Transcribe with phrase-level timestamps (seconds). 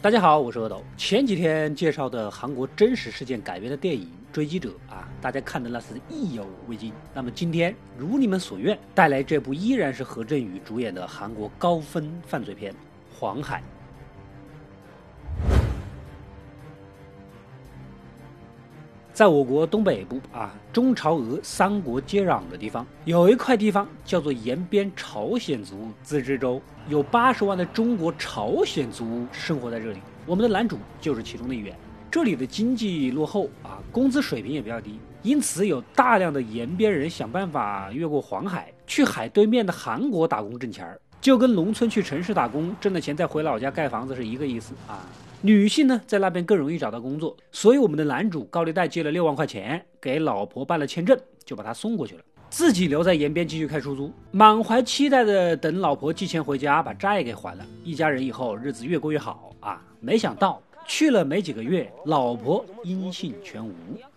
[0.00, 0.82] 大家好，我是阿斗。
[0.96, 4.04] 前几天介绍的韩国真实事件改编的电影
[4.34, 6.92] 《追击者》啊，大家看的那是意犹未尽。
[7.14, 12.72] 那么今天如你们所愿，带来这部依然是何振宇主演的韩国高分犯罪片
[13.16, 13.58] 《黄海》。
[19.22, 30.00] 在我国东北部啊，中朝俄三国接壤的地方，有一块地方叫做延边朝鲜族自治州，有八十万的中国朝鲜族生活在这里。
[30.26, 31.72] 我们的男主就是其中的一员。
[32.10, 45.06] 这里的经济落后啊，工资水平也比较低，因此有大量的延边人想办法越过黄海，去海对面的韩国打工挣钱儿，就跟农村去城市打工挣的钱再回老家盖房子是一个意思啊。
[45.44, 57.66] 女性呢，在那边更容易找到工作，所以我们的男主高利贷借了六万块钱，给老婆办了签证，就把她送过去了，自己留在延边继续开出租，满怀期待的等老婆寄钱回家，把债给还了。
[57.82, 59.82] 一家人以后日子越过越好啊！
[59.98, 63.72] 没想到去了没几个月，老婆音信全无，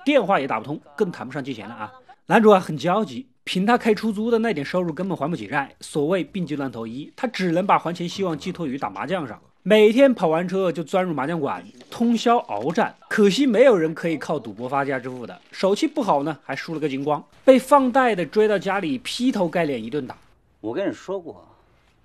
[0.05, 1.91] 电话也打不通，更谈不上借钱了啊！
[2.27, 9.41] 男主啊很焦急，凭他开出租的那点收入根本还不起债，所谓病急乱投医，他只能把还钱希望寄托于打麻将上。
[9.67, 12.95] 每天跑完车就钻入麻将馆，通宵鏖战。
[13.09, 20.15] 可惜没有人可以靠赌博发家致富的，手气不好呢，还输了个精光，被放贷的追到家里劈头盖脸一顿打。
[20.61, 21.43] 我跟你说过，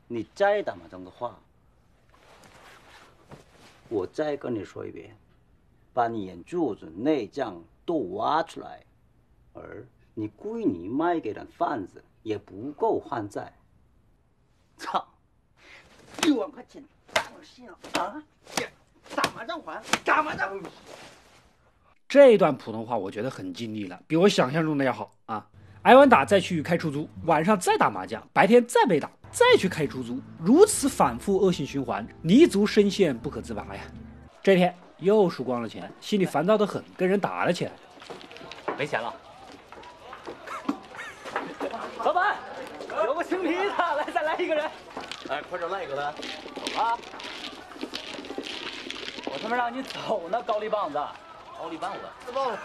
[0.09, 1.39] 你再打麻将的话，
[3.91, 5.15] 我再跟你说一遍，
[5.93, 8.81] 把你眼珠子、内脏都挖出来，
[9.53, 13.53] 而你故意你卖给人贩子也不够还债。
[14.79, 15.07] 操，
[16.23, 16.83] 六万块钱！
[17.13, 17.23] 打
[19.35, 20.59] 麻将还打麻将。
[22.09, 25.47] 这段普通话我觉得很尽力了，比我想象中的要好啊！
[25.83, 33.81] 挨完打再去开出租，晚上再打麻将，白天再被打，再去开出租，如此反复恶性循环，泥足深陷不可自拔呀！
[34.43, 37.73] 这天又输光了钱，心里烦躁的很，跟人打了起来。
[38.77, 39.15] 没钱了，
[42.05, 42.37] 老板，
[43.07, 43.63] 有个青皮子，
[43.97, 44.71] 来再来一个人。
[45.31, 46.19] 哎，快点来一个来，走
[46.77, 46.99] 啊！
[49.27, 50.99] 我他妈让你走呢，高丽棒子！
[51.57, 52.01] 高丽棒子，
[52.33, 52.51] 滚！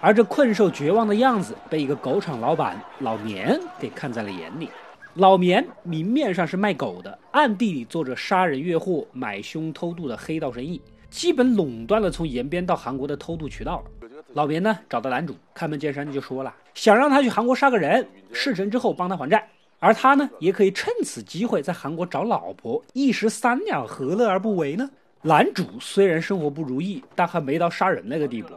[0.00, 4.70] 而这困兽绝望的样子，被一个狗场老板老棉给看在了眼里。
[5.16, 13.84] 老棉明面上是卖狗的，暗地里做着杀人越货、买凶偷渡的黑道生意，基本垄断了从延边到韩国的偷渡渠道。
[14.32, 19.48] 老棉呢找到男主，开门见山的就说了，想让他去韩国杀个人，事成之后帮他还债，
[19.80, 24.88] 而他呢也可以趁此机会在韩国找老婆，一石三鸟，何乐而不为呢？
[25.22, 28.48] 男主虽然生活不如意，但还没到杀人那个地步。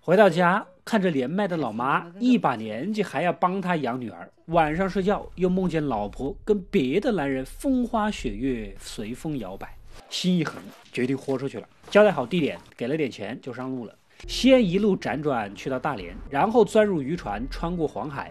[0.00, 9.74] 回到家，看着年迈的老妈，一把年纪还要帮他养女儿，晚上睡觉又梦见老婆跟别的男人风花雪月，随风摇摆，
[10.10, 10.62] 心一横，
[10.92, 11.66] 决定豁出去了。
[11.88, 13.94] 交代好地点，给了点钱，就上路了。
[14.28, 18.30] 先一路辗转去到大连，然后钻入渔船，穿过黄海。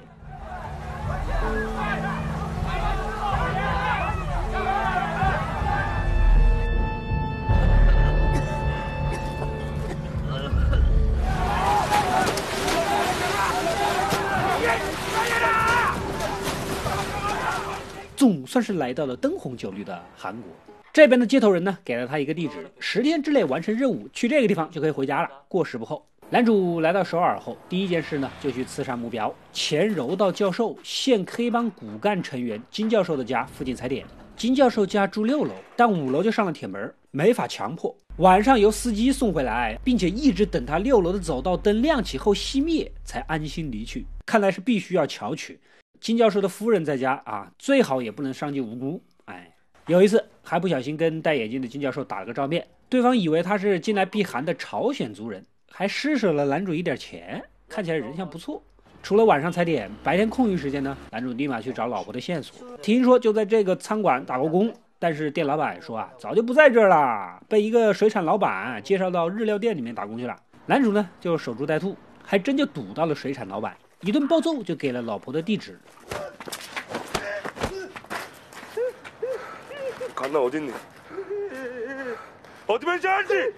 [18.15, 20.70] 总算是来到了灯红酒绿的韩国。
[20.93, 26.05] 这边的接头人呢，给了他一个地址，十天之内完成任务，去这个地方就可以回家了，过时不候。
[26.29, 34.05] 男主来到首尔后，第一件事呢，就去刺杀目标前柔道教授、现黑帮骨干成员金教授的家附近踩点。
[34.35, 37.95] 金教授家住六楼，但五楼就上了铁门，没法强迫。
[38.17, 44.05] 晚上由司机送回来，并且一直等他六楼的走道灯亮起后熄灭，才安心离去。
[44.25, 45.57] 看来是必须要巧取。
[46.01, 49.01] 金教授的夫人在家啊，最好也不能伤及无辜。
[49.23, 49.47] 哎。
[49.87, 58.61] 有一次，还不小心跟戴眼镜的金教授打了个照面，对方以为他是进来避寒的朝鲜族人，还施舍了男主一点钱，看起来人像不错。
[59.03, 62.77] 除了晚上踩点，白天空余时间呢，男主立马去找老婆的线索。
[62.77, 70.35] 听说就在这个餐馆打过工，但是店老板说啊，早就不在这儿了，被一个水产老板介绍到日料店里面打工去了。
[70.67, 75.79] 男主呢就守株待兔，还真就堵到了水产老板，一顿暴揍就给了老婆的地址。
[80.20, 80.38] 那
[82.66, 83.52] 어딨니어디면자지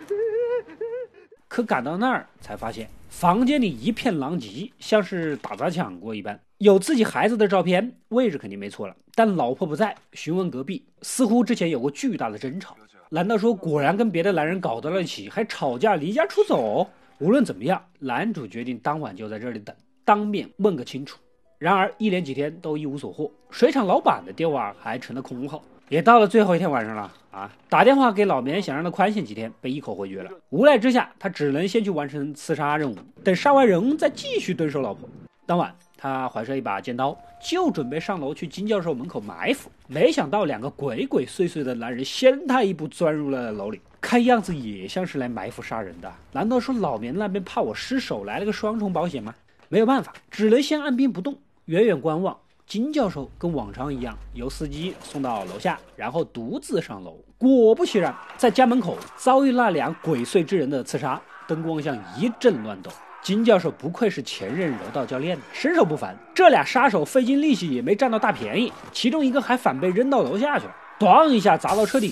[1.49, 6.38] 可赶到那儿才发现，房间里一片狼藉，像是打砸抢过一般。
[6.58, 9.96] 有自己孩子的照片，位置肯定没错了，但老婆不在。
[10.12, 12.76] 询问隔壁，似乎之前有过巨大的争吵。
[13.08, 16.87] 难道说果然跟别的男人搞到了一起，还吵架离家出走？
[17.19, 19.75] 无论怎么样，男主决定当晚就在这里等。
[20.05, 21.19] 当面问个清楚。
[21.58, 25.64] 然而一连几天都一无所获，水厂老板的电话还成了空号。
[25.94, 27.51] 也到了最后一天晚上了啊！
[27.69, 30.31] 打电话给老棉，想让他宽限几天，被一口回绝了。
[30.50, 35.07] 无奈之下，他只能先去完成刺杀任务，等杀完人再继续蹲守老婆。
[35.45, 39.69] 当晚，他怀揣一把尖刀，就准备上楼去金教授门口埋伏。
[39.86, 46.12] 没想到两个鬼鬼祟祟的男人先他一步钻入了楼里，看样子也像是来埋伏杀人的。
[46.31, 49.31] 难道说老棉那边怕我失手，来了个双重保险吗？
[49.69, 52.36] 没有办法，只能先按兵不动，远远观望。
[52.65, 57.18] 金教授跟往常一样，由司机送到楼下，然后独自上楼。
[57.38, 62.89] 果不其然，在家门口遭遇那俩鬼祟之人的刺杀，灯光像一阵乱抖。
[63.21, 66.18] 金教授不愧是前任柔道教练，身手不凡。
[66.33, 72.12] 这俩杀手费尽力气也没占到大便宜，其中一个还反被扔到楼下去了，咣一下砸到车顶。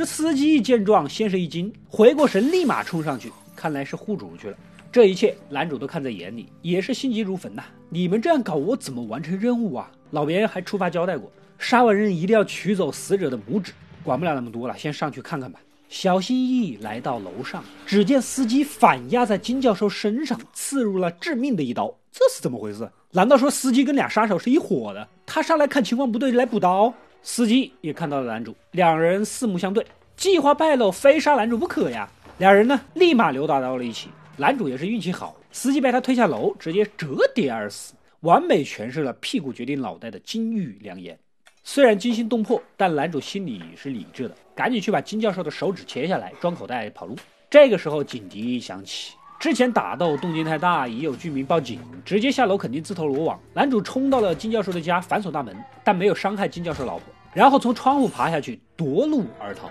[0.00, 4.56] 这司机一见状，先是一惊，回过神，立马冲上去，看来是护主去了。
[4.90, 7.62] 这一切，男主都看在眼里，也是心急如焚呐。
[7.90, 9.90] 你们这样搞，我怎么完成任务啊？
[10.12, 13.74] 老别人还出发交代过，杀完人一定要取走死者的拇指。
[14.02, 15.60] 管不了那么多了，先上去看看吧。
[15.90, 21.94] 小心翼翼来到楼上，只见司机反压在金教授身上，刺入了致命的一刀。
[22.10, 22.90] 这是怎么回事？
[23.12, 25.06] 难道说司机跟俩杀手是一伙的？
[25.26, 26.94] 他上来看情况不对，来补刀。
[27.22, 29.86] 司机也看到了男主，两人四目相对，
[30.16, 32.08] 计划败露，非杀男主不可呀！
[32.38, 34.08] 两人呢，立马扭打到了一起。
[34.36, 41.18] 男主也是运气好，司机被他推下楼，直接折叠而死，完美诠释了“屁股决定脑袋”的金玉良言。
[41.62, 47.14] 虽然惊心动魄，但男主心里是理智的，赶紧去把金教授的手指切下来，装口袋跑路。
[47.50, 49.12] 这个时候警笛响起。
[49.40, 53.40] 之前打斗动静太大，已有居民报警，直接下楼肯定自投罗网。
[53.54, 59.70] 男主冲到了金教授的家，反锁大门，但没有伤害金教授老婆，然后从窗户爬下去夺路而逃。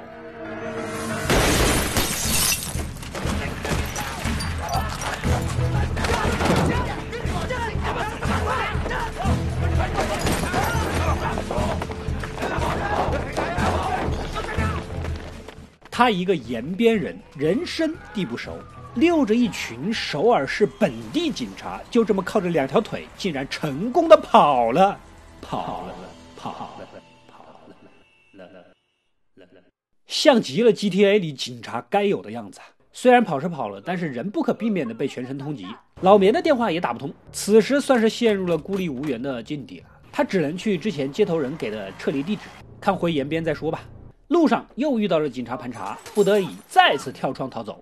[15.92, 18.58] 他一个延边人，人生地不熟。
[18.96, 25.00] 溜着一群首尔市本地警察，就这么靠着两条腿，竟然成功的跑了，
[25.42, 25.94] 跑了，
[26.36, 26.88] 跑了，
[27.28, 29.62] 跑了，了了，
[30.08, 32.60] 像极了 GTA 里警察该有的样子。
[32.92, 35.66] 虽然跑是跑了，但是人不可避免的被全城通缉。
[36.02, 39.86] 老棉的电话也打不通，此时算是陷入了孤立无援的境地了。
[40.12, 42.42] 他只能去之前接头人给的撤离地址，
[42.82, 43.84] 看回延边再说吧。
[44.30, 47.82] 路上又遇到了警察盘查，不得已再次跳窗逃走，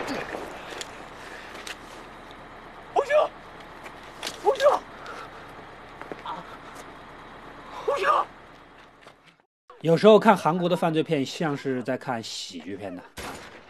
[9.81, 13.01] 有时候看韩国的犯罪片，像是在看喜剧片的。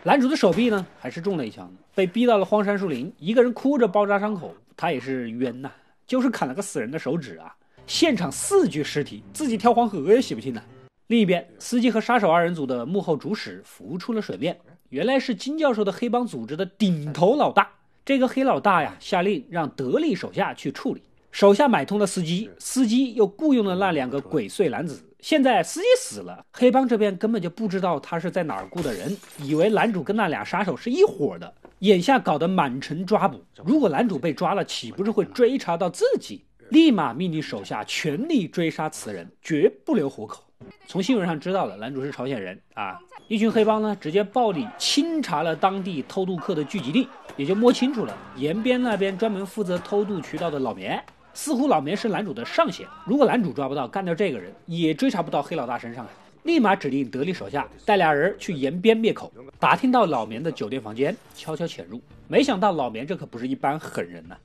[0.04, 4.54] 男主的手臂呢，还是中了一枪，被逼到了荒山树林，一个人哭着包扎伤口。
[4.76, 5.72] 他也是冤呐，
[6.06, 7.56] 就是砍了个死人的手指啊！
[7.88, 10.62] 现场四具尸体，自己跳黄河也洗不清呢。
[11.08, 17.70] 另一边，司机和杀手二人组的幕后主使浮出了水面，原来是金教授的黑帮组织的顶头老大。
[18.04, 21.02] 这个黑老大呀，下令让得力手下去处理。
[21.32, 25.02] 手下买通了司机，司机又雇佣了那两个鬼祟男子。
[25.22, 33.40] 现在司机死了，黑帮这边根本就不知道他是在哪儿雇的人，以为男主跟那俩杀手是一伙的，眼下搞得满城抓捕。
[33.64, 36.44] 如果男主被抓了，岂不是会追查到自己？
[36.70, 40.44] 立马命令手下全力追杀此人，绝不留活口。
[40.88, 42.98] 从新闻上知道了，男主是朝鲜人啊。
[43.28, 51.04] 一群黑帮呢，直接暴力清查了当地偷渡客的聚集地，也就摸清楚了延边那边专门负责偷渡渠道的老棉。
[51.34, 56.12] 似乎老棉是男主的上线，如果男主抓不到，干掉这个人也追查不到黑老大身上啊！
[56.44, 62.02] 立马指令得力手下带俩人去延边灭口，打听到老棉的酒店房间，悄悄潜入。
[62.28, 64.36] 没想到老棉这可不是一般狠人呐！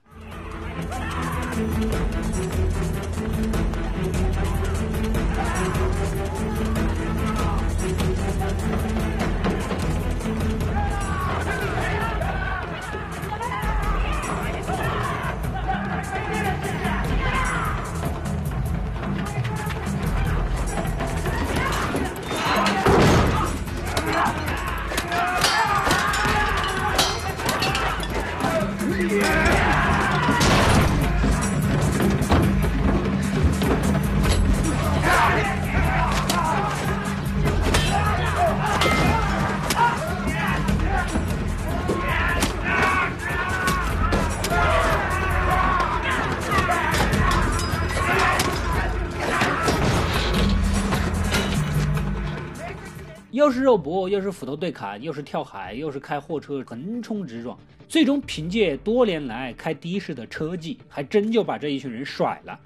[53.67, 62.57] 肉搏，又是斧头对砍，又是跳海，又是开货车横冲直撞，最终凭借多年来开的士的车技，还真就把这一群人甩了。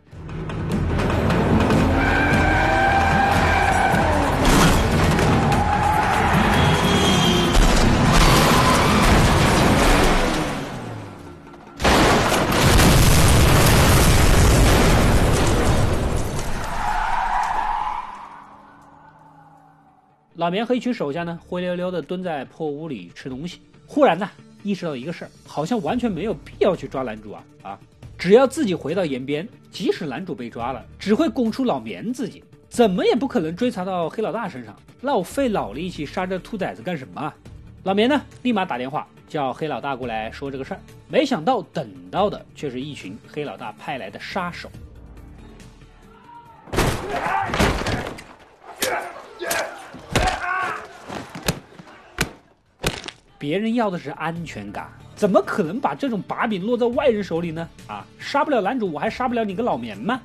[20.42, 23.62] 老棉和一群手下呢，灰溜溜的蹲在破屋里吃东西。
[23.86, 24.28] 忽然呢，
[24.64, 27.80] 意识到一个事儿，好像完全没有必要去抓男主啊啊！
[28.18, 34.76] 只要自己回到延边，即使男主被抓了，只会供出老棉自己，怎么也不可能追查到黑老大身上。
[35.00, 37.32] 那我费脑力气杀这兔崽子干什么？
[37.84, 40.80] 老棉呢，立马打电话叫黑老大过来说这个事儿。
[41.08, 44.72] 没想到等到的却是一群黑老大派来的杀手。
[53.42, 57.68] 别人要的是安全感，怎么可能把这种把柄落在外人手里呢？
[57.88, 60.22] 啊，杀不了男主，我还杀不了你个老棉吗？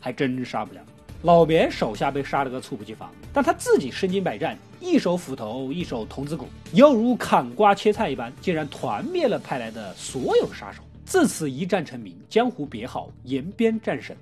[0.00, 0.80] 还真杀不了。
[1.24, 10.82] 老棉手下被杀了个猝不及防，但他自己身经百战，一手斧头，一手童子骨，犹如砍瓜切菜一般，竟然团灭了派来的所有杀手。
[11.06, 14.14] 自此一战成名，江湖别号延边战神。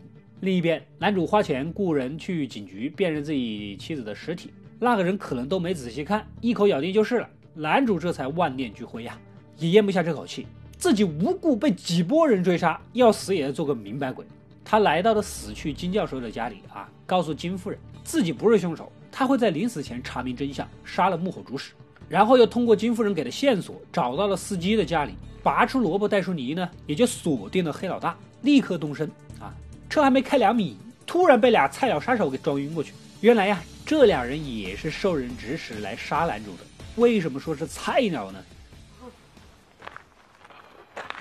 [0.42, 7.28] 另一边，男主花钱雇人去警局辨认自己妻子的尸体，那个人可能都没仔细看，一口咬定就是了。
[7.52, 9.18] 男主这才万念俱灰呀，
[9.59, 10.47] 也咽不下这口气，
[10.78, 14.25] 自己无故被几波人追杀，要死也要做个明白鬼。
[14.63, 21.72] 他来到了死去金教授的家里啊，告诉金夫人自己不是凶手，他会在临死前查明真相，杀了幕后主使。
[22.10, 29.53] 然后又通过金夫人给的线索找到了司机的家里，拔出萝卜带出泥呢，也就锁定了黑老大，立刻动身啊。
[29.89, 32.93] 车还没开两米，突然被俩菜鸟杀手给撞晕过去。
[33.22, 36.63] 原来呀，这两人也是受人指使来杀男主的。
[36.96, 38.43] 为什么说是菜鸟呢？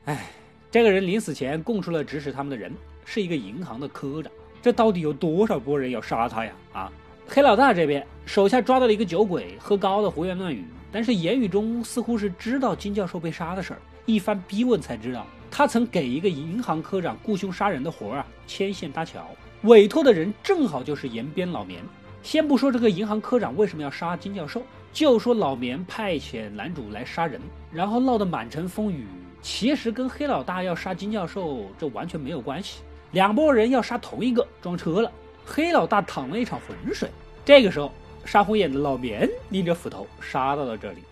[0.06, 0.30] 哎，
[0.70, 4.32] 这个人临死前供出了指使他们的人，是一个银行的科长。
[4.62, 6.52] 这到底有多少波人要杀他呀？
[6.72, 6.90] 啊！
[7.28, 13.79] 黑老大这边手下抓到了一个酒鬼，喝高的胡言乱语， 但是言语中似乎是知道金教授被杀的事儿。
[14.05, 19.27] 一番逼问才知道，他曾给一个银行科长雇凶杀人的活儿啊牵线搭桥，
[19.63, 21.81] 委托的人正好就是延边老棉。
[22.21, 24.61] 先不说这个银行科长为什么要杀金教授，
[24.93, 29.05] 就说老棉派遣男主来杀人，然后闹得满城风雨，
[29.41, 32.81] 其实跟黑老大要杀金教授这完全没有关系。
[33.11, 35.11] 两拨人要杀同一个，撞车了。
[35.45, 37.09] 黑老大淌了一场浑水。
[37.43, 37.91] 这个时候，
[38.25, 41.03] 杀红眼的老棉拎着斧头杀到了这里。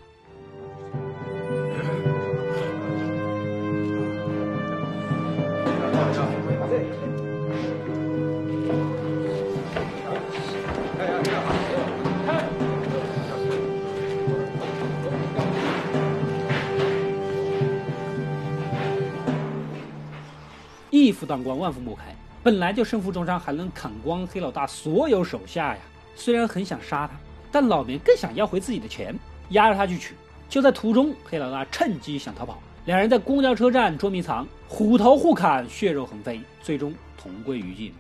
[20.89, 22.15] 一夫当关，万夫莫开。
[22.41, 25.79] 本来就身负重伤，还能砍光黑老大所有手下呀！
[26.15, 27.13] 虽然很想杀他，
[27.51, 29.17] 但老棉更想要回自己的钱，
[29.49, 30.15] 押着他去取。
[30.47, 37.93] 就在途中，黑老大趁机想逃跑，两人在公交车站捉迷藏，虎头互砍，血肉横飞，最终同归于尽。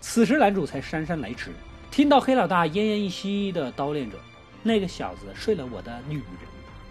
[0.00, 1.52] 此时男主才姗姗来迟，
[1.90, 4.16] 听到黑老大奄奄一息的叨念着
[4.62, 6.24] ：“那个小子睡了我的女人。”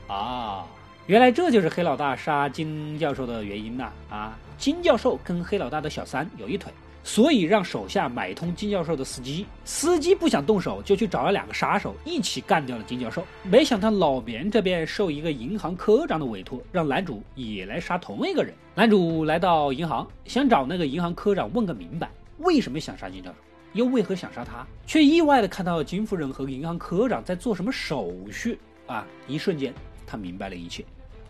[0.07, 0.65] 啊，
[1.07, 3.89] 原来这就是黑老大杀金教授的原因呐！
[4.09, 6.69] 啊，金教授跟黑老大的小三有一腿，
[7.01, 9.45] 所以让手下买通金教授的司机。
[9.63, 13.25] 司机不想动手，就去找了两个杀手一起干掉了金教授。
[13.43, 18.53] 没想到老棉这边受一个银行科长的委托，让男主也来杀同一个人。
[18.75, 22.11] 男主来到银行，想找那个银行科长问个明白。
[22.39, 23.37] 为什么想杀金教授？
[23.71, 24.67] 又为何想杀他？
[24.85, 29.07] 却意外的看到金夫人和银行科长在做什么手续啊！
[29.25, 29.73] 一瞬间，
[30.05, 30.83] 他明白了一切。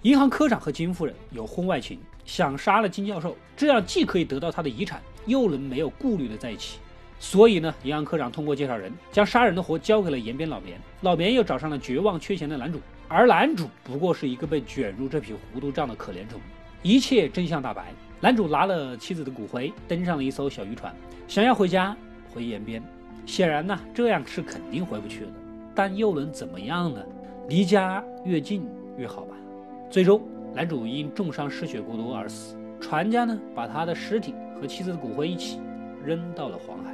[0.08, 6.80] 银行科长和金夫人有婚外情，想杀了金教授，这样既可以得到他的遗产，又能没有顾虑的在一起。
[7.20, 10.80] 所以呢，银行科长通过介绍人，将杀人的活交给了延边老棉。
[11.02, 12.80] 老棉又找上了绝望缺钱的男主，
[13.10, 16.40] 而男主不过是一个被卷入这匹糊涂账的可怜虫。
[16.82, 17.92] 一切真相大白。
[18.22, 20.96] 男主拿了妻子的骨灰，登上了一艘小渔船，
[21.28, 21.94] 想要回家，
[22.34, 22.82] 回延边。
[23.26, 25.32] 显然呢，这样是肯定回不去了。
[25.76, 27.04] 但又能怎么样呢？
[27.50, 28.66] 离家越近
[28.98, 29.36] 越好吧。
[29.90, 30.22] 最终，
[30.54, 32.58] 男主因重伤失血过多而死。
[32.80, 35.60] 船家呢，把他的尸体和妻子的骨灰一起
[36.06, 36.94] 扔到了黄海。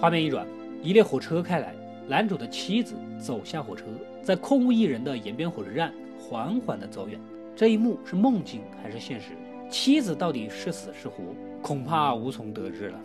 [0.00, 0.44] 画面一转。
[0.82, 1.72] 一列火车开来，
[2.08, 3.84] 男主的妻子走下火车，
[4.20, 7.20] 在空无一人的延边火车站缓缓地走远。
[7.54, 9.28] 这一幕是梦境还是现实？
[9.70, 11.22] 妻子到底是死是活？
[11.62, 12.98] 恐怕无从得知了。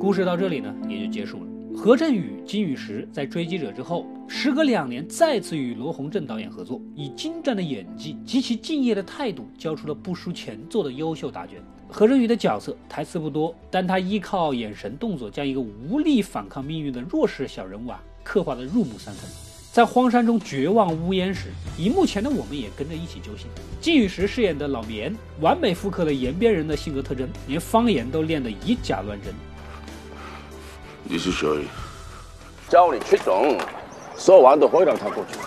[0.00, 1.46] 故事到这里呢，也就结束了。
[1.76, 11.60] 何振宇、金宇石在《追击者》之后，时隔两年再次与罗洪正导演合作，以精湛的演技及其敬业的态度，交出了不输前作的优秀答卷。
[11.88, 19.47] 何振宇的角色台词不多，但他依靠眼神动作，将一个无力反抗命运的弱势小人物啊刻画的入木三分。
[19.70, 23.46] 在荒山中绝望呜咽时，荧幕前的我们也跟着一起揪心。
[23.80, 29.32] 金宇石饰演的老棉，完美复刻了延边人的性格特征，连方言都练得以假乱真。
[31.04, 31.64] 你是谁？
[32.68, 33.58] 叫你出动，
[34.16, 35.38] 说完都可以让他过去。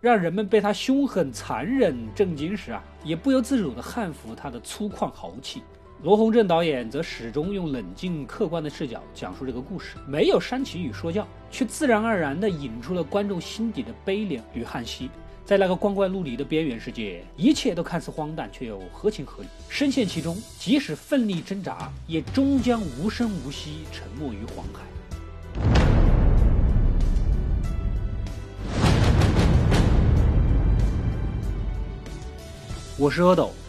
[0.00, 5.62] 让人们被他凶狠残忍震惊时啊，也不由自主地汉服他的粗犷豪气。
[6.06, 15.10] 罗洪正导演则始终用冷静客观的视角讲述这个故事，没有煽情与说教，却自然而然地引出了观众心底的悲怜与叹息。
[15.44, 19.48] 在那个光怪陆离的边缘世界，一切都看似荒诞，却又合情合理。
[19.68, 24.84] 深陷其中，即使奋力挣扎，也终将无声无息沉没于黄海。
[32.96, 33.50] 我是阿斗。